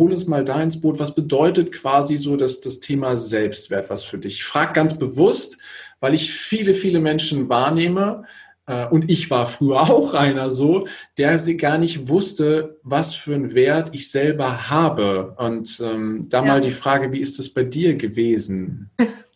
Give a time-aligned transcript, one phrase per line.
[0.00, 0.98] hol uns mal da ins Boot.
[0.98, 4.36] Was bedeutet quasi so das, das Thema Selbstwert was für dich?
[4.36, 5.58] Ich frage ganz bewusst,
[6.00, 8.24] weil ich viele, viele Menschen wahrnehme,
[8.70, 10.86] äh, und ich war früher auch einer so,
[11.18, 15.34] der sie gar nicht wusste, was für einen Wert ich selber habe.
[15.36, 16.44] Und ähm, da ja.
[16.44, 18.90] mal die Frage, wie ist das bei dir gewesen?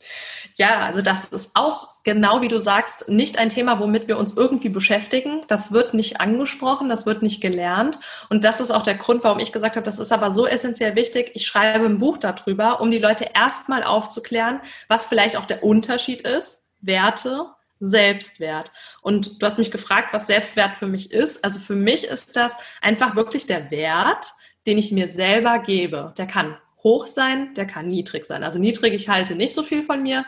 [0.56, 4.36] Ja, also das ist auch genau wie du sagst, nicht ein Thema, womit wir uns
[4.36, 5.42] irgendwie beschäftigen.
[5.48, 7.98] Das wird nicht angesprochen, das wird nicht gelernt.
[8.28, 10.94] Und das ist auch der Grund, warum ich gesagt habe, das ist aber so essentiell
[10.94, 11.32] wichtig.
[11.34, 16.22] Ich schreibe ein Buch darüber, um die Leute erstmal aufzuklären, was vielleicht auch der Unterschied
[16.22, 16.62] ist.
[16.80, 17.46] Werte,
[17.80, 18.70] Selbstwert.
[19.02, 21.42] Und du hast mich gefragt, was Selbstwert für mich ist.
[21.44, 24.34] Also für mich ist das einfach wirklich der Wert,
[24.66, 26.14] den ich mir selber gebe.
[26.16, 28.44] Der kann hoch sein, der kann niedrig sein.
[28.44, 30.24] Also niedrig, ich halte nicht so viel von mir.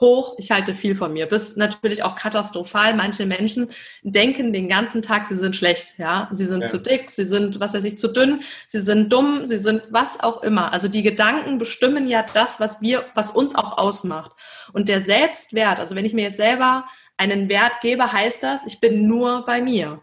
[0.00, 1.26] Hoch, ich halte viel von mir.
[1.26, 2.94] Bis natürlich auch katastrophal.
[2.94, 3.70] Manche Menschen
[4.02, 6.28] denken den ganzen Tag, sie sind schlecht, ja.
[6.32, 6.66] Sie sind ja.
[6.66, 10.20] zu dick, sie sind, was weiß ich, zu dünn, sie sind dumm, sie sind was
[10.20, 10.72] auch immer.
[10.72, 14.32] Also die Gedanken bestimmen ja das, was wir, was uns auch ausmacht.
[14.72, 18.80] Und der Selbstwert, also wenn ich mir jetzt selber einen Wert gebe, heißt das, ich
[18.80, 20.00] bin nur bei mir.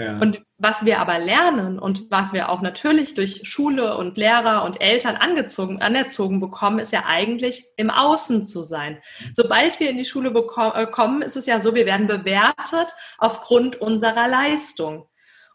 [0.00, 0.16] Ja.
[0.18, 4.80] Und was wir aber lernen und was wir auch natürlich durch Schule und Lehrer und
[4.80, 9.02] Eltern angezogen, anerzogen bekommen, ist ja eigentlich im Außen zu sein.
[9.34, 13.76] Sobald wir in die Schule äh, kommen, ist es ja so, wir werden bewertet aufgrund
[13.76, 15.06] unserer Leistung.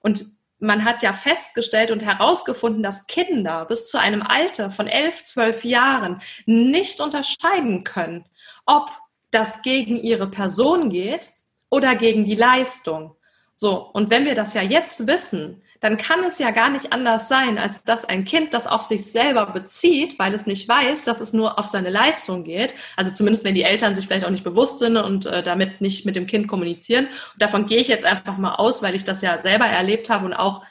[0.01, 0.25] Und
[0.59, 5.65] man hat ja festgestellt und herausgefunden, dass Kinder bis zu einem Alter von elf, zwölf
[5.65, 8.25] Jahren nicht unterscheiden können,
[8.67, 8.91] ob
[9.31, 11.29] das gegen ihre Person geht
[11.71, 13.14] oder gegen die Leistung.
[13.55, 17.27] So, und wenn wir das ja jetzt wissen, dann kann es ja gar nicht anders
[17.27, 21.21] sein, als dass ein Kind das auf sich selber bezieht, weil es nicht weiß, dass
[21.21, 22.73] es nur auf seine Leistung geht.
[22.95, 26.05] Also zumindest, wenn die Eltern sich vielleicht auch nicht bewusst sind und äh, damit nicht
[26.05, 27.05] mit dem Kind kommunizieren.
[27.05, 30.25] Und davon gehe ich jetzt einfach mal aus, weil ich das ja selber erlebt habe
[30.25, 30.63] und auch,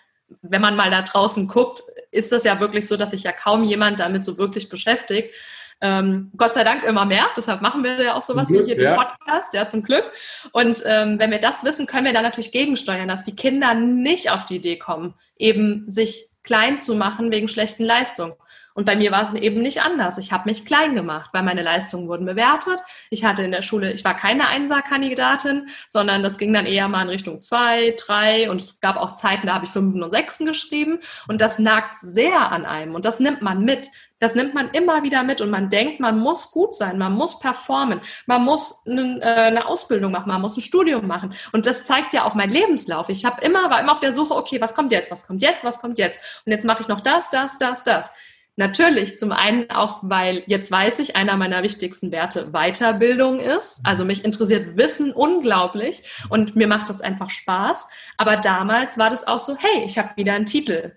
[0.43, 3.63] wenn man mal da draußen guckt, ist das ja wirklich so, dass sich ja kaum
[3.63, 5.33] jemand damit so wirklich beschäftigt.
[5.81, 8.81] Ähm, Gott sei Dank immer mehr, deshalb machen wir ja auch sowas Glück, wie hier
[8.81, 8.91] ja.
[8.91, 10.11] den Podcast, ja, zum Glück.
[10.53, 14.31] Und ähm, wenn wir das wissen, können wir dann natürlich gegensteuern, dass die Kinder nicht
[14.31, 18.35] auf die Idee kommen, eben sich klein zu machen wegen schlechten Leistungen.
[18.75, 20.19] Und bei mir war es eben nicht anders.
[20.19, 22.81] Ich habe mich klein gemacht, weil meine Leistungen wurden bewertet.
[23.09, 27.03] Ich hatte in der Schule, ich war keine Einser-Kandidatin, sondern das ging dann eher mal
[27.03, 30.45] in Richtung zwei, drei und es gab auch Zeiten, da habe ich Fünfen und Sechsen
[30.45, 30.99] geschrieben
[31.29, 33.91] und das nagt sehr an einem und das nimmt man mit.
[34.19, 37.39] Das nimmt man immer wieder mit und man denkt, man muss gut sein, man muss
[37.39, 41.35] performen, man muss eine, äh, eine Ausbildung machen, man muss ein Studium machen.
[41.53, 43.09] Und das zeigt ja auch mein Lebenslauf.
[43.09, 45.63] Ich habe immer, war immer auf der Suche, okay, was kommt jetzt, was kommt jetzt,
[45.63, 46.43] was kommt jetzt?
[46.47, 48.13] Und jetzt mache ich noch das, das, das, das.
[48.57, 53.81] Natürlich, zum einen auch, weil jetzt weiß ich, einer meiner wichtigsten Werte Weiterbildung ist.
[53.83, 57.89] Also mich interessiert Wissen unglaublich und mir macht das einfach Spaß.
[58.17, 60.93] Aber damals war das auch so, hey, ich habe wieder einen Titel.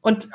[0.00, 0.28] Und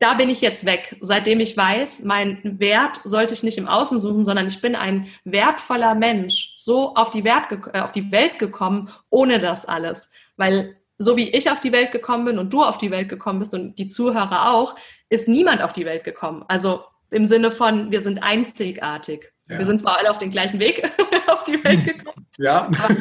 [0.00, 3.98] da bin ich jetzt weg, seitdem ich weiß, mein Wert sollte ich nicht im Außen
[4.00, 8.38] suchen, sondern ich bin ein wertvoller Mensch, so auf die, Wert, äh, auf die Welt
[8.38, 10.10] gekommen, ohne das alles.
[10.36, 13.38] Weil so wie ich auf die Welt gekommen bin und du auf die Welt gekommen
[13.38, 14.74] bist und die Zuhörer auch,
[15.08, 16.44] ist niemand auf die Welt gekommen.
[16.48, 19.32] Also im Sinne von, wir sind einzigartig.
[19.48, 19.58] Ja.
[19.58, 20.90] Wir sind zwar alle auf den gleichen Weg
[21.26, 22.26] auf die Welt gekommen.
[22.38, 22.62] Ja.
[22.62, 22.94] Aber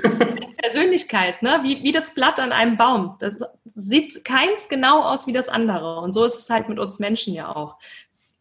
[0.62, 1.62] Persönlichkeit, ne?
[1.64, 3.16] wie, wie das Blatt an einem Baum.
[3.20, 3.34] Das
[3.76, 6.02] sieht keins genau aus wie das andere.
[6.02, 7.78] Und so ist es halt mit uns Menschen ja auch.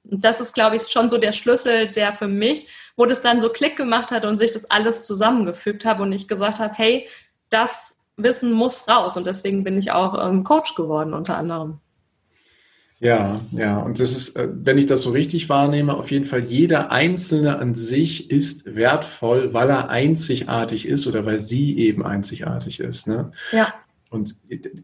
[0.02, 3.40] Und das ist, glaube ich, schon so der Schlüssel, der für mich, wo das dann
[3.40, 7.08] so Klick gemacht hat und sich das alles zusammengefügt habe und ich gesagt habe, hey,
[7.50, 9.16] das Wissen muss raus.
[9.16, 11.80] Und deswegen bin ich auch ähm, Coach geworden, unter anderem.
[13.02, 16.40] Ja, ja, und das ist, äh, wenn ich das so richtig wahrnehme, auf jeden Fall
[16.40, 22.78] jeder Einzelne an sich ist wertvoll, weil er einzigartig ist oder weil sie eben einzigartig
[22.78, 23.06] ist.
[23.06, 23.32] Ne?
[23.52, 23.72] Ja.
[24.10, 24.34] Und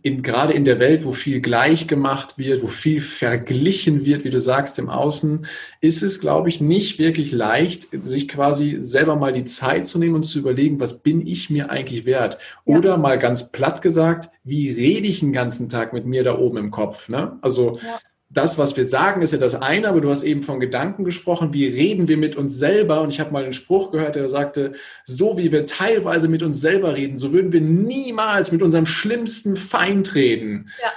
[0.02, 4.30] in, gerade in der Welt, wo viel gleich gemacht wird, wo viel verglichen wird, wie
[4.30, 5.46] du sagst, im Außen,
[5.80, 10.14] ist es, glaube ich, nicht wirklich leicht, sich quasi selber mal die Zeit zu nehmen
[10.14, 12.38] und zu überlegen, was bin ich mir eigentlich wert?
[12.66, 12.76] Ja.
[12.78, 16.58] Oder mal ganz platt gesagt, wie rede ich den ganzen Tag mit mir da oben
[16.58, 17.08] im Kopf?
[17.08, 17.36] Ne?
[17.42, 17.98] Also ja
[18.36, 21.54] das, was wir sagen, ist ja das eine, aber du hast eben von Gedanken gesprochen.
[21.54, 23.00] Wie reden wir mit uns selber?
[23.00, 24.72] Und ich habe mal einen Spruch gehört, der sagte,
[25.04, 29.56] so wie wir teilweise mit uns selber reden, so würden wir niemals mit unserem schlimmsten
[29.56, 30.68] Feind reden.
[30.82, 30.92] Ja.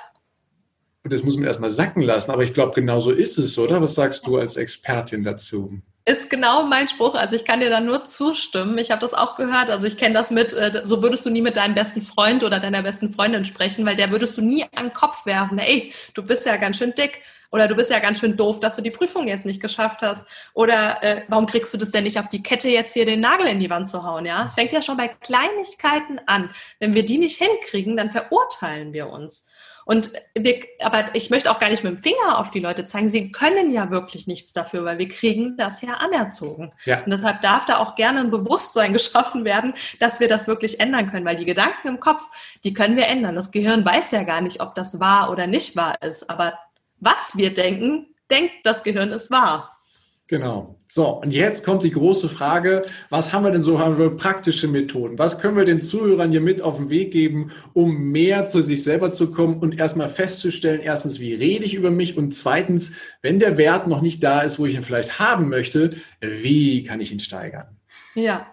[1.03, 2.31] Und das muss man erstmal sacken lassen.
[2.31, 3.81] Aber ich glaube, genau so ist es, oder?
[3.81, 5.81] Was sagst du als Expertin dazu?
[6.09, 7.13] Ist genau mein Spruch.
[7.13, 8.79] Also ich kann dir da nur zustimmen.
[8.79, 9.69] Ich habe das auch gehört.
[9.69, 12.59] Also ich kenne das mit, äh, so würdest du nie mit deinem besten Freund oder
[12.59, 15.59] deiner besten Freundin sprechen, weil der würdest du nie an den Kopf werfen.
[15.59, 17.21] Ey, du bist ja ganz schön dick.
[17.51, 20.25] Oder du bist ja ganz schön doof, dass du die Prüfung jetzt nicht geschafft hast.
[20.55, 23.45] Oder äh, warum kriegst du das denn nicht auf die Kette, jetzt hier den Nagel
[23.45, 24.25] in die Wand zu hauen?
[24.25, 26.49] Ja, es fängt ja schon bei Kleinigkeiten an.
[26.79, 29.47] Wenn wir die nicht hinkriegen, dann verurteilen wir uns.
[29.89, 33.09] Und wir, aber ich möchte auch gar nicht mit dem Finger auf die Leute zeigen.
[33.09, 36.71] Sie können ja wirklich nichts dafür, weil wir kriegen das ja anerzogen.
[36.85, 36.99] Ja.
[37.03, 41.09] Und deshalb darf da auch gerne ein Bewusstsein geschaffen werden, dass wir das wirklich ändern
[41.09, 42.21] können, weil die Gedanken im Kopf,
[42.63, 43.33] die können wir ändern.
[43.33, 46.29] Das Gehirn weiß ja gar nicht, ob das wahr oder nicht wahr ist.
[46.29, 46.59] Aber
[46.99, 49.78] was wir denken, denkt das Gehirn ist wahr.
[50.29, 50.75] Genau.
[50.87, 54.67] So, und jetzt kommt die große Frage, was haben wir denn so, haben wir praktische
[54.67, 55.17] Methoden?
[55.17, 58.83] Was können wir den Zuhörern hier mit auf den Weg geben, um mehr zu sich
[58.83, 62.93] selber zu kommen und erstmal festzustellen, erstens, wie rede ich über mich und zweitens,
[63.23, 67.01] wenn der Wert noch nicht da ist, wo ich ihn vielleicht haben möchte, wie kann
[67.01, 67.67] ich ihn steigern?
[68.13, 68.45] Ja,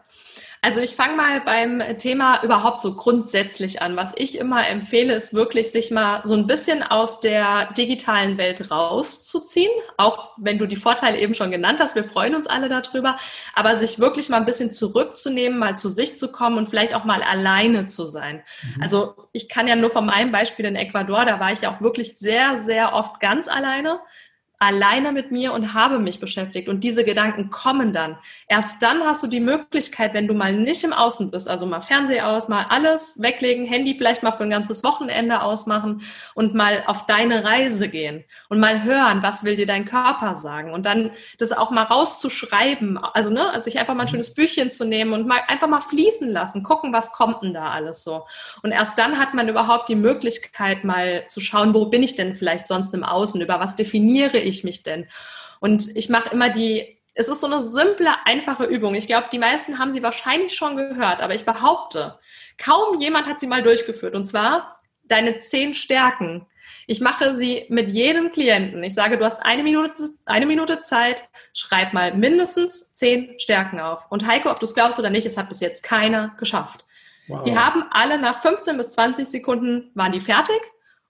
[0.63, 3.97] also ich fange mal beim Thema überhaupt so grundsätzlich an.
[3.97, 8.71] Was ich immer empfehle, ist wirklich, sich mal so ein bisschen aus der digitalen Welt
[8.71, 9.71] rauszuziehen.
[9.97, 13.17] Auch wenn du die Vorteile eben schon genannt hast, wir freuen uns alle darüber.
[13.55, 17.05] Aber sich wirklich mal ein bisschen zurückzunehmen, mal zu sich zu kommen und vielleicht auch
[17.05, 18.43] mal alleine zu sein.
[18.63, 18.83] Mhm.
[18.83, 21.81] Also ich kann ja nur von meinem Beispiel in Ecuador, da war ich ja auch
[21.81, 24.01] wirklich sehr, sehr oft ganz alleine
[24.59, 26.69] alleine mit mir und habe mich beschäftigt.
[26.69, 28.17] Und diese Gedanken kommen dann.
[28.49, 31.83] Erst dann hast du die Möglichkeit, wenn du mal nicht im Außen bist, also mal
[31.83, 36.03] Fernseher aus, mal alles weglegen, Handy vielleicht mal für ein ganzes Wochenende ausmachen
[36.35, 40.73] und mal auf deine Reise gehen und mal hören, was will dir dein Körper sagen
[40.73, 44.71] und dann das auch mal rauszuschreiben, also ne, also sich einfach mal ein schönes Büchchen
[44.71, 48.27] zu nehmen und mal einfach mal fließen lassen, gucken, was kommt denn da alles so.
[48.63, 52.37] Und erst dann hat man überhaupt die Möglichkeit mal zu schauen, wo bin ich denn
[52.37, 55.07] vielleicht sonst im Außen, über was definiere ich mich denn?
[55.61, 58.95] Und ich mache immer die, es ist so eine simple, einfache Übung.
[58.95, 62.19] Ich glaube, die meisten haben sie wahrscheinlich schon gehört, aber ich behaupte,
[62.59, 64.15] kaum jemand hat sie mal durchgeführt.
[64.15, 66.47] Und zwar deine zehn Stärken.
[66.87, 68.83] Ich mache sie mit jedem Klienten.
[68.83, 69.95] Ich sage, du hast eine Minute,
[70.25, 74.11] eine Minute Zeit, schreib mal mindestens zehn Stärken auf.
[74.11, 76.85] Und Heiko, ob du es glaubst oder nicht, es hat bis jetzt keiner geschafft.
[77.29, 77.43] Wow.
[77.43, 80.61] Die haben alle nach 15 bis 20 Sekunden waren die fertig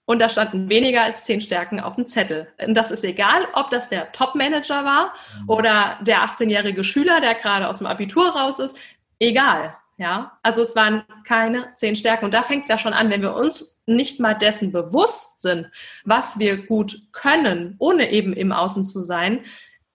[0.07, 2.47] und da standen weniger als zehn Stärken auf dem Zettel.
[2.65, 5.49] Und das ist egal, ob das der Top-Manager war mhm.
[5.49, 8.79] oder der 18-jährige Schüler, der gerade aus dem Abitur raus ist.
[9.19, 9.75] Egal.
[9.97, 12.25] Ja, also es waren keine zehn Stärken.
[12.25, 15.69] Und da fängt es ja schon an, wenn wir uns nicht mal dessen bewusst sind,
[16.05, 19.41] was wir gut können, ohne eben im Außen zu sein,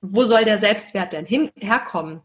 [0.02, 2.20] wo soll der Selbstwert denn hin, herkommen?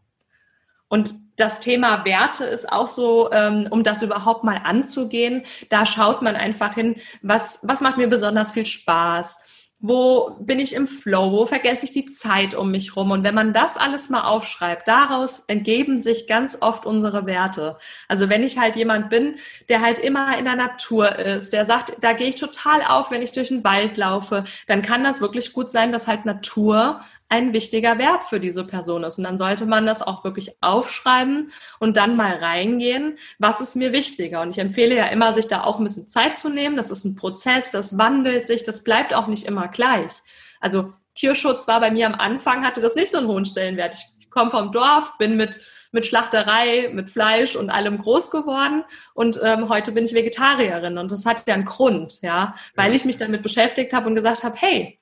[0.88, 6.22] Und das Thema Werte ist auch so, ähm, um das überhaupt mal anzugehen, da schaut
[6.22, 9.40] man einfach hin, was, was macht mir besonders viel Spaß?
[9.80, 11.30] Wo bin ich im Flow?
[11.30, 13.12] Wo vergesse ich die Zeit um mich rum?
[13.12, 17.78] Und wenn man das alles mal aufschreibt, daraus ergeben sich ganz oft unsere Werte.
[18.08, 19.36] Also wenn ich halt jemand bin,
[19.68, 23.22] der halt immer in der Natur ist, der sagt, da gehe ich total auf, wenn
[23.22, 27.52] ich durch den Wald laufe, dann kann das wirklich gut sein, dass halt Natur ein
[27.52, 29.18] wichtiger Wert für diese Person ist.
[29.18, 33.92] Und dann sollte man das auch wirklich aufschreiben und dann mal reingehen, was ist mir
[33.92, 34.42] wichtiger.
[34.42, 36.76] Und ich empfehle ja immer, sich da auch ein bisschen Zeit zu nehmen.
[36.76, 40.12] Das ist ein Prozess, das wandelt sich, das bleibt auch nicht immer gleich.
[40.60, 43.94] Also Tierschutz war bei mir am Anfang, hatte das nicht so einen hohen Stellenwert.
[43.94, 45.58] Ich, komme vom Dorf, bin mit
[45.90, 48.84] mit Schlachterei, mit Fleisch und allem groß geworden
[49.14, 53.04] und ähm, heute bin ich Vegetarierin und das hat ja einen Grund, ja, weil ich
[53.04, 54.97] mich damit beschäftigt habe und gesagt habe, hey,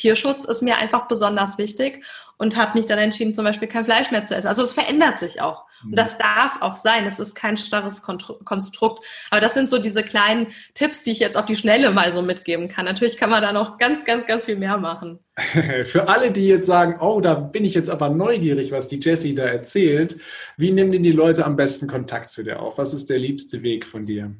[0.00, 2.04] Tierschutz ist mir einfach besonders wichtig
[2.38, 4.48] und habe mich dann entschieden, zum Beispiel kein Fleisch mehr zu essen.
[4.48, 5.66] Also es verändert sich auch.
[5.84, 7.06] Und das darf auch sein.
[7.06, 9.04] Es ist kein starres Konstrukt.
[9.30, 12.22] Aber das sind so diese kleinen Tipps, die ich jetzt auf die Schnelle mal so
[12.22, 12.86] mitgeben kann.
[12.86, 15.18] Natürlich kann man da noch ganz, ganz, ganz viel mehr machen.
[15.84, 19.34] Für alle, die jetzt sagen, oh, da bin ich jetzt aber neugierig, was die Jessie
[19.34, 20.16] da erzählt,
[20.56, 22.78] wie nehmen denn die Leute am besten Kontakt zu dir auf?
[22.78, 24.34] Was ist der liebste Weg von dir?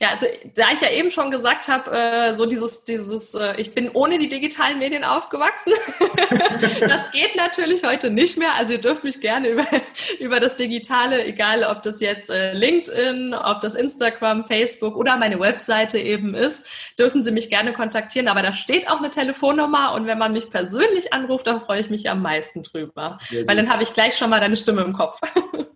[0.00, 3.74] Ja, also da ich ja eben schon gesagt habe, äh, so dieses, dieses, äh, ich
[3.74, 5.72] bin ohne die digitalen Medien aufgewachsen.
[6.80, 8.54] das geht natürlich heute nicht mehr.
[8.58, 9.64] Also ihr dürft mich gerne über,
[10.18, 15.38] über das Digitale, egal ob das jetzt äh, LinkedIn, ob das Instagram, Facebook oder meine
[15.38, 16.66] Webseite eben ist,
[16.98, 18.26] dürfen Sie mich gerne kontaktieren.
[18.26, 21.90] Aber da steht auch eine Telefonnummer und wenn man mich persönlich anruft, da freue ich
[21.90, 23.18] mich am meisten drüber.
[23.46, 25.20] Weil dann habe ich gleich schon mal deine Stimme im Kopf.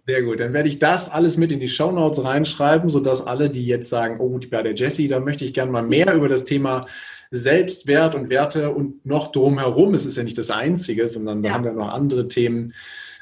[0.08, 0.40] Sehr gut.
[0.40, 3.90] Dann werde ich das alles mit in die Show Notes reinschreiben, sodass alle, die jetzt
[3.90, 6.86] sagen, oh, bei der Jessie, da möchte ich gerne mal mehr über das Thema
[7.30, 11.54] Selbstwert und Werte und noch drumherum, es ist ja nicht das Einzige, sondern da ja.
[11.54, 12.72] haben wir noch andere Themen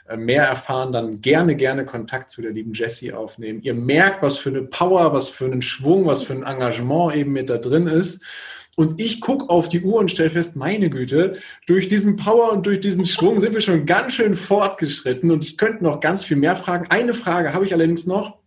[0.09, 3.61] äh, mehr erfahren, dann gerne, gerne Kontakt zu der lieben Jessie aufnehmen.
[3.63, 7.33] Ihr merkt, was für eine Power, was für einen Schwung, was für ein Engagement eben
[7.33, 8.23] mit da drin ist.
[8.77, 12.67] Und ich gucke auf die Uhr und stelle fest, meine Güte, durch diesen Power und
[12.67, 16.37] durch diesen Schwung sind wir schon ganz schön fortgeschritten und ich könnte noch ganz viel
[16.37, 16.87] mehr fragen.
[16.91, 18.39] Eine Frage habe ich allerdings noch.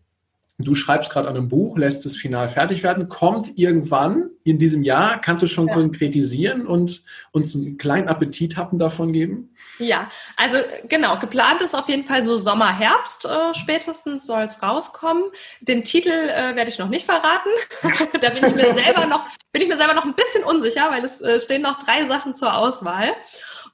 [0.61, 4.83] Du schreibst gerade an einem Buch, lässt es final fertig werden, kommt irgendwann in diesem
[4.83, 5.73] Jahr, kannst du schon ja.
[5.73, 7.01] konkretisieren und
[7.31, 9.55] uns einen kleinen Appetit haben davon geben?
[9.77, 10.57] Ja, also
[10.89, 15.23] genau, geplant ist auf jeden Fall so Sommer, Herbst äh, spätestens soll es rauskommen.
[15.61, 17.49] Den Titel äh, werde ich noch nicht verraten.
[18.21, 21.05] da bin ich mir selber noch, bin ich mir selber noch ein bisschen unsicher, weil
[21.05, 23.13] es äh, stehen noch drei Sachen zur Auswahl.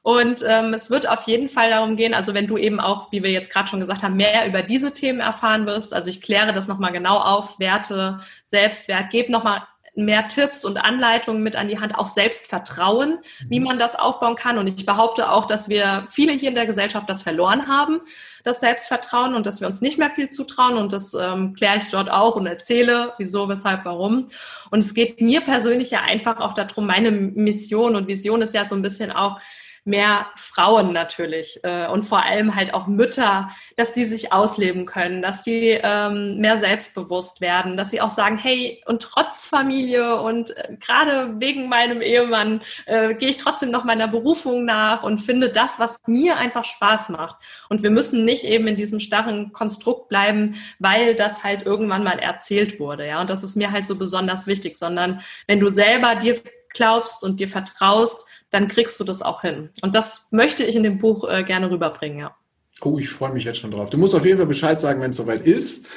[0.05, 3.24] Und ähm, es wird auf jeden Fall darum gehen, also wenn du eben auch, wie
[3.24, 6.53] wir jetzt gerade schon gesagt haben, mehr über diese Themen erfahren wirst, also ich kläre
[6.53, 9.63] das nochmal genau auf, Werte, Selbstwert, gebe nochmal
[9.95, 13.17] mehr Tipps und Anleitungen mit an die Hand, auch Selbstvertrauen,
[13.50, 14.59] wie man das aufbauen kann.
[14.59, 18.01] Und ich behaupte auch, dass wir viele hier in der Gesellschaft das verloren haben,
[18.43, 20.77] das Selbstvertrauen und dass wir uns nicht mehr viel zutrauen.
[20.77, 24.27] Und das ähm, kläre ich dort auch und erzähle, wieso, weshalb, warum.
[24.69, 28.65] Und es geht mir persönlich ja einfach auch darum, meine Mission und Vision ist ja
[28.65, 29.39] so ein bisschen auch,
[29.86, 35.22] mehr Frauen natürlich äh, und vor allem halt auch Mütter, dass die sich ausleben können,
[35.22, 40.58] dass die ähm, mehr selbstbewusst werden, dass sie auch sagen, hey, und trotz Familie und
[40.58, 45.50] äh, gerade wegen meinem Ehemann äh, gehe ich trotzdem noch meiner Berufung nach und finde
[45.50, 47.36] das, was mir einfach Spaß macht.
[47.70, 52.18] Und wir müssen nicht eben in diesem starren Konstrukt bleiben, weil das halt irgendwann mal
[52.18, 53.22] erzählt wurde, ja.
[53.22, 56.42] Und das ist mir halt so besonders wichtig, sondern wenn du selber dir
[56.75, 59.70] glaubst und dir vertraust, dann kriegst du das auch hin.
[59.82, 62.36] Und das möchte ich in dem Buch äh, gerne rüberbringen, ja.
[62.82, 63.89] Oh, ich freue mich jetzt schon drauf.
[63.89, 65.88] Du musst auf jeden Fall Bescheid sagen, wenn es soweit ist.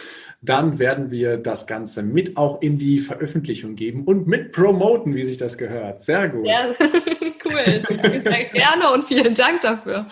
[0.41, 5.25] Dann werden wir das Ganze mit auch in die Veröffentlichung geben und mit promoten, wie
[5.25, 6.01] sich das gehört.
[6.01, 6.47] Sehr gut.
[6.47, 6.67] Ja,
[7.45, 8.21] cool.
[8.23, 10.07] Sehr gerne und vielen Dank dafür.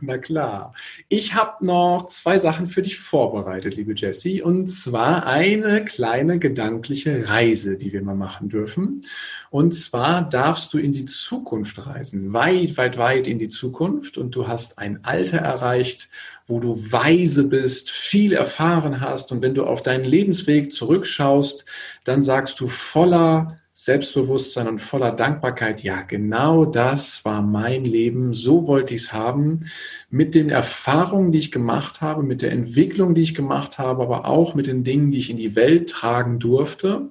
[0.00, 0.72] Na klar.
[1.08, 4.40] Ich habe noch zwei Sachen für dich vorbereitet, liebe Jessie.
[4.40, 9.00] Und zwar eine kleine gedankliche Reise, die wir mal machen dürfen.
[9.50, 12.32] Und zwar darfst du in die Zukunft reisen.
[12.32, 14.16] Weit, weit, weit in die Zukunft.
[14.16, 16.08] Und du hast ein Alter erreicht,
[16.46, 19.32] wo du weise bist, viel erfahren hast.
[19.32, 21.64] Und wenn du auf deinen Lebensweg zurückschaust,
[22.04, 23.48] dann sagst du voller
[23.78, 29.66] Selbstbewusstsein und voller Dankbarkeit, ja, genau das war mein Leben, so wollte ich es haben,
[30.08, 34.24] mit den Erfahrungen, die ich gemacht habe, mit der Entwicklung, die ich gemacht habe, aber
[34.24, 37.10] auch mit den Dingen, die ich in die Welt tragen durfte.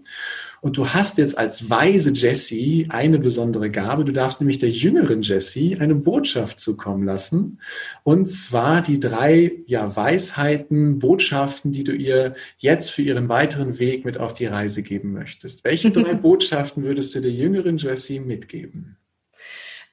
[0.66, 4.04] Und du hast jetzt als weise Jessie eine besondere Gabe.
[4.04, 7.62] Du darfst nämlich der jüngeren Jessie eine Botschaft zukommen lassen.
[8.02, 14.06] Und zwar die drei ja, Weisheiten, Botschaften, die du ihr jetzt für ihren weiteren Weg
[14.06, 15.64] mit auf die Reise geben möchtest.
[15.66, 18.98] Welche drei Botschaften würdest du der jüngeren Jessie mitgeben?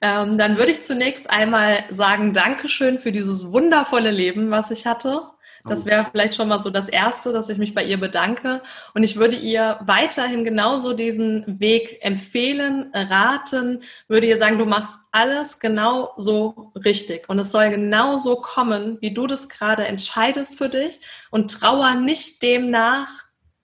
[0.01, 5.21] Ähm, dann würde ich zunächst einmal sagen, Dankeschön für dieses wundervolle Leben, was ich hatte.
[5.65, 8.63] Das wäre vielleicht schon mal so das Erste, dass ich mich bei ihr bedanke.
[8.95, 14.97] Und ich würde ihr weiterhin genauso diesen Weg empfehlen, raten, würde ihr sagen, du machst
[15.13, 17.29] alles genau so richtig.
[17.29, 21.01] Und es soll genau so kommen, wie du das gerade entscheidest für dich.
[21.31, 23.09] Und trauer nicht dem nach,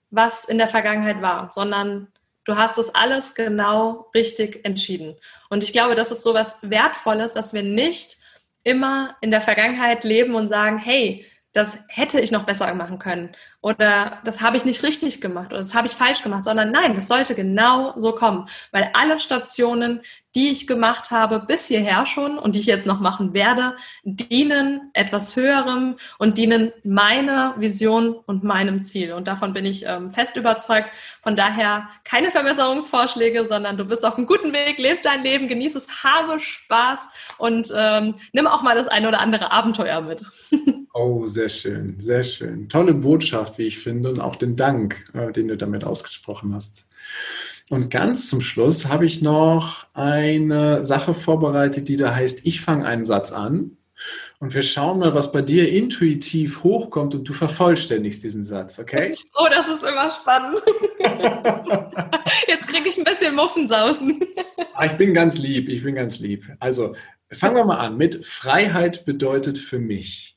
[0.09, 2.07] was in der Vergangenheit war, sondern
[2.45, 5.15] du hast es alles genau richtig entschieden.
[5.49, 8.17] Und ich glaube, das ist so was Wertvolles, dass wir nicht
[8.63, 13.35] immer in der Vergangenheit leben und sagen, hey, das hätte ich noch besser machen können.
[13.61, 16.95] Oder das habe ich nicht richtig gemacht oder das habe ich falsch gemacht, sondern nein,
[16.95, 20.01] es sollte genau so kommen, weil alle Stationen,
[20.35, 24.91] die ich gemacht habe bis hierher schon und die ich jetzt noch machen werde, dienen
[24.93, 29.13] etwas Höherem und dienen meiner Vision und meinem Ziel.
[29.13, 30.89] Und davon bin ich ähm, fest überzeugt.
[31.21, 35.77] Von daher keine Verbesserungsvorschläge, sondern du bist auf einem guten Weg, leb dein Leben, genieße
[35.77, 40.23] es, habe Spaß und ähm, nimm auch mal das eine oder andere Abenteuer mit.
[40.91, 42.67] Oh, sehr schön, sehr schön.
[42.67, 46.87] Tolle Botschaft, wie ich finde, und auch den Dank, äh, den du damit ausgesprochen hast.
[47.69, 52.85] Und ganz zum Schluss habe ich noch eine Sache vorbereitet, die da heißt, ich fange
[52.85, 53.77] einen Satz an
[54.39, 59.15] und wir schauen mal, was bei dir intuitiv hochkommt und du vervollständigst diesen Satz, okay?
[59.35, 60.61] Oh, das ist immer spannend.
[62.47, 64.19] Jetzt kriege ich ein bisschen Muffensausen.
[64.73, 66.49] Ah, ich bin ganz lieb, ich bin ganz lieb.
[66.59, 66.95] Also
[67.29, 70.35] fangen wir mal an mit Freiheit bedeutet für mich.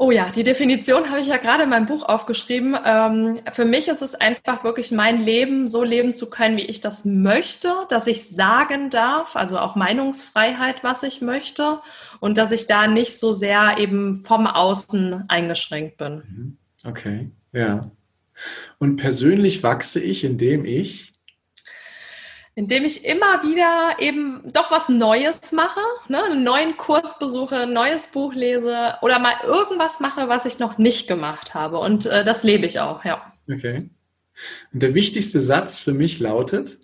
[0.00, 2.76] Oh ja, die Definition habe ich ja gerade in meinem Buch aufgeschrieben.
[2.84, 6.80] Ähm, für mich ist es einfach wirklich mein Leben so leben zu können, wie ich
[6.80, 11.80] das möchte, dass ich sagen darf, also auch Meinungsfreiheit, was ich möchte
[12.20, 16.14] und dass ich da nicht so sehr eben vom Außen eingeschränkt bin.
[16.14, 16.58] Mhm.
[16.84, 17.80] Okay, ja.
[18.78, 21.12] Und persönlich wachse ich, indem ich
[22.58, 26.24] indem ich immer wieder eben doch was Neues mache, ne?
[26.24, 30.76] einen neuen Kurs besuche, ein neues Buch lese oder mal irgendwas mache, was ich noch
[30.76, 31.78] nicht gemacht habe.
[31.78, 33.32] Und äh, das lebe ich auch, ja.
[33.48, 33.88] Okay.
[34.72, 36.80] Und der wichtigste Satz für mich lautet?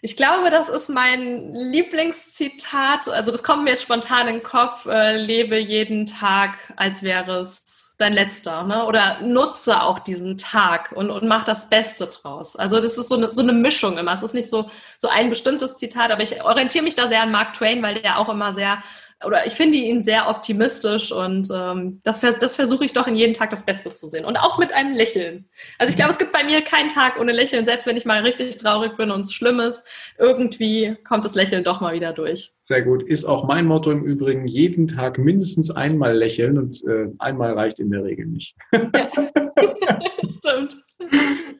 [0.00, 3.06] Ich glaube, das ist mein Lieblingszitat.
[3.06, 4.84] Also das kommt mir jetzt spontan in den Kopf.
[4.86, 8.84] Äh, lebe jeden Tag, als wäre es dein letzter, ne?
[8.84, 12.56] Oder nutze auch diesen Tag und, und mach das Beste draus.
[12.56, 14.12] Also das ist so eine, so eine Mischung immer.
[14.12, 17.30] Es ist nicht so, so ein bestimmtes Zitat, aber ich orientiere mich da sehr an
[17.30, 18.82] Mark Twain, weil der auch immer sehr
[19.26, 23.34] oder ich finde ihn sehr optimistisch und ähm, das, das versuche ich doch in jedem
[23.34, 24.24] Tag das Beste zu sehen.
[24.24, 25.46] Und auch mit einem Lächeln.
[25.78, 28.22] Also ich glaube, es gibt bei mir keinen Tag ohne Lächeln, selbst wenn ich mal
[28.22, 29.84] richtig traurig bin und es schlimm ist,
[30.18, 32.52] irgendwie kommt das Lächeln doch mal wieder durch.
[32.62, 33.02] Sehr gut.
[33.02, 37.80] Ist auch mein Motto im Übrigen, jeden Tag mindestens einmal lächeln und äh, einmal reicht
[37.80, 38.54] in der Regel nicht.
[38.72, 39.10] Ja.
[40.28, 40.76] Stimmt.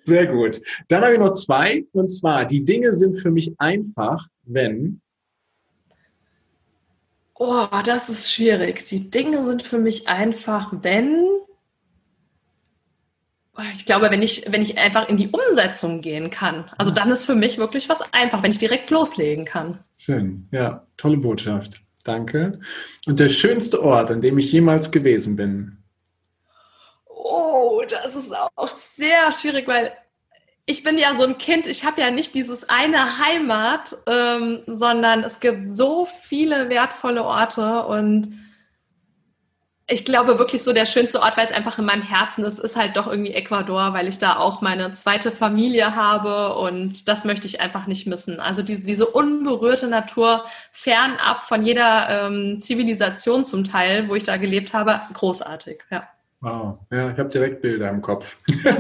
[0.05, 0.61] Sehr gut.
[0.89, 5.01] Dann habe ich noch zwei und zwar, die Dinge sind für mich einfach, wenn
[7.45, 8.85] Oh, das ist schwierig.
[8.85, 11.27] Die Dinge sind für mich einfach, wenn.
[13.75, 16.71] Ich glaube, wenn ich, wenn ich einfach in die Umsetzung gehen kann.
[16.79, 19.81] Also dann ist für mich wirklich was einfach, wenn ich direkt loslegen kann.
[19.97, 21.81] Schön, ja, tolle Botschaft.
[22.05, 22.53] Danke.
[23.07, 25.79] Und der schönste Ort, an dem ich jemals gewesen bin?
[27.09, 29.91] Oh, das ist auch sehr schwierig, weil
[30.73, 35.23] ich bin ja so ein Kind, ich habe ja nicht dieses eine Heimat, ähm, sondern
[35.23, 38.33] es gibt so viele wertvolle Orte und
[39.87, 42.77] ich glaube wirklich so der schönste Ort, weil es einfach in meinem Herzen ist, ist
[42.77, 47.47] halt doch irgendwie Ecuador, weil ich da auch meine zweite Familie habe und das möchte
[47.47, 48.41] ich einfach nicht missen.
[48.41, 54.39] Also diese, diese unberührte Natur, fernab von jeder ähm, Zivilisation zum Teil, wo ich da
[54.39, 56.09] gelebt habe, großartig, ja.
[56.41, 58.39] Wow, ja, ich habe direkt Bilder im Kopf.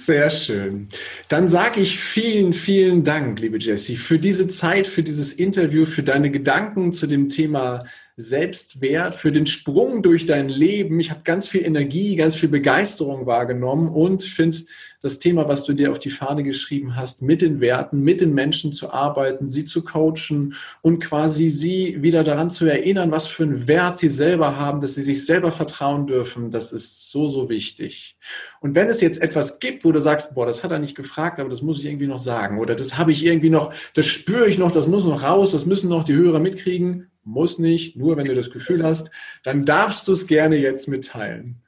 [0.00, 0.86] Sehr schön.
[1.28, 6.04] Dann sage ich vielen, vielen Dank, liebe Jessie, für diese Zeit, für dieses Interview, für
[6.04, 7.84] deine Gedanken zu dem Thema
[8.20, 10.98] Selbstwert, für den Sprung durch dein Leben.
[10.98, 14.58] Ich habe ganz viel Energie, ganz viel Begeisterung wahrgenommen und finde
[15.00, 18.34] das Thema, was du dir auf die Fahne geschrieben hast, mit den Werten, mit den
[18.34, 23.44] Menschen zu arbeiten, sie zu coachen und quasi sie wieder daran zu erinnern, was für
[23.44, 27.48] einen Wert sie selber haben, dass sie sich selber vertrauen dürfen, das ist so, so
[27.48, 28.16] wichtig.
[28.60, 31.38] Und wenn es jetzt etwas gibt, wo du sagst, boah, das hat er nicht gefragt,
[31.38, 34.48] aber das muss ich irgendwie noch sagen oder das habe ich irgendwie noch, das spüre
[34.48, 38.16] ich noch, das muss noch raus, das müssen noch die Hörer mitkriegen, muss nicht, nur
[38.16, 39.10] wenn du das Gefühl hast,
[39.44, 41.62] dann darfst du es gerne jetzt mitteilen.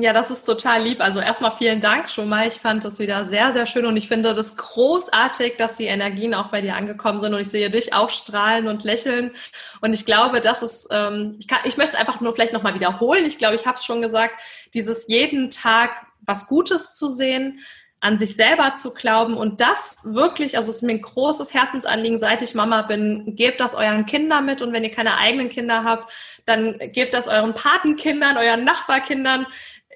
[0.00, 1.00] Ja, das ist total lieb.
[1.00, 2.46] Also erstmal vielen Dank schon mal.
[2.46, 6.34] Ich fand das wieder sehr, sehr schön und ich finde das großartig, dass die Energien
[6.34, 9.32] auch bei dir angekommen sind und ich sehe dich auch strahlen und lächeln.
[9.80, 12.74] Und ich glaube, das ist, ähm, ich, kann, ich möchte es einfach nur vielleicht nochmal
[12.74, 13.24] wiederholen.
[13.24, 14.40] Ich glaube, ich habe es schon gesagt,
[14.72, 17.58] dieses jeden Tag was Gutes zu sehen,
[18.00, 22.18] an sich selber zu glauben und das wirklich, also es ist mir ein großes Herzensanliegen,
[22.18, 25.82] seit ich Mama bin, gebt das euren Kindern mit und wenn ihr keine eigenen Kinder
[25.82, 26.12] habt,
[26.44, 29.46] dann gebt das euren Patenkindern, euren Nachbarkindern,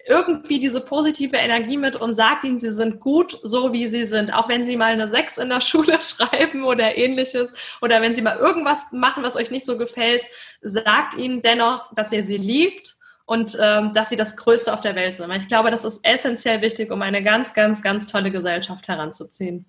[0.06, 4.34] irgendwie diese positive Energie mit und sagt ihnen, sie sind gut, so wie sie sind.
[4.34, 8.22] Auch wenn sie mal eine Sechs in der Schule schreiben oder ähnliches oder wenn sie
[8.22, 10.24] mal irgendwas machen, was euch nicht so gefällt,
[10.60, 12.96] sagt ihnen dennoch, dass ihr sie liebt
[13.32, 15.26] und ähm, dass sie das Größte auf der Welt sind.
[15.30, 19.64] Weil ich glaube, das ist essentiell wichtig, um eine ganz, ganz, ganz tolle Gesellschaft heranzuziehen.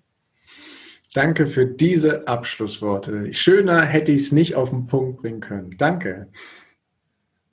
[1.14, 3.32] Danke für diese Abschlussworte.
[3.32, 5.70] Schöner hätte ich es nicht auf den Punkt bringen können.
[5.78, 6.28] Danke.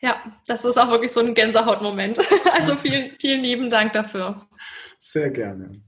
[0.01, 2.19] Ja, das ist auch wirklich so ein Gänsehautmoment.
[2.53, 4.45] Also vielen, vielen lieben Dank dafür.
[4.99, 5.81] Sehr gerne.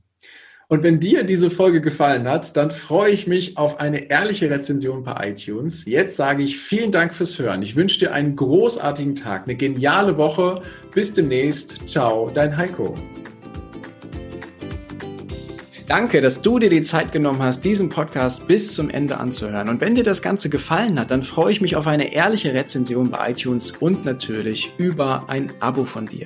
[0.74, 5.04] Und wenn dir diese Folge gefallen hat, dann freue ich mich auf eine ehrliche Rezension
[5.04, 5.86] bei iTunes.
[5.86, 7.62] Jetzt sage ich vielen Dank fürs Hören.
[7.62, 10.64] Ich wünsche dir einen großartigen Tag, eine geniale Woche.
[10.92, 11.88] Bis demnächst.
[11.88, 12.96] Ciao, dein Heiko.
[15.88, 19.70] Danke, dass du dir die Zeit genommen hast, diesen Podcast bis zum Ende anzuhören.
[19.70, 23.12] Und wenn dir das Ganze gefallen hat, dann freue ich mich auf eine ehrliche Rezension
[23.12, 26.26] bei iTunes und natürlich über ein Abo von dir.